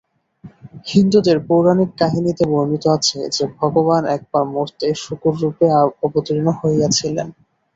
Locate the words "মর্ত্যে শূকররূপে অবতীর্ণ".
4.53-6.47